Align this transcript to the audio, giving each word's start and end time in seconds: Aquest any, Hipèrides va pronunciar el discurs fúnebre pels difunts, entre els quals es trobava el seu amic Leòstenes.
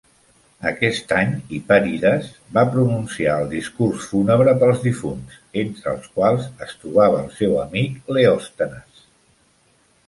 Aquest 0.69 1.11
any, 1.17 1.33
Hipèrides 1.57 2.31
va 2.59 2.63
pronunciar 2.75 3.35
el 3.43 3.51
discurs 3.53 4.09
fúnebre 4.13 4.57
pels 4.65 4.83
difunts, 4.89 5.39
entre 5.67 5.93
els 5.95 6.09
quals 6.19 6.51
es 6.69 6.75
trobava 6.83 7.23
el 7.27 7.33
seu 7.41 7.59
amic 7.69 8.15
Leòstenes. 8.19 9.09